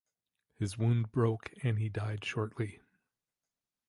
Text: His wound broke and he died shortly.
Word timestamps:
His 0.55 0.79
wound 0.79 1.11
broke 1.11 1.53
and 1.61 1.77
he 1.77 1.87
died 1.87 2.25
shortly. 2.25 2.79